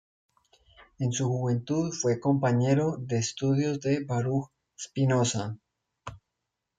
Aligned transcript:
En 0.97 1.11
su 1.13 1.27
juventud 1.27 1.91
fue 1.91 2.19
compañero 2.19 2.97
de 2.97 3.19
estudios 3.19 3.79
de 3.81 4.03
Baruch 4.03 4.49
Spinoza. 4.75 5.59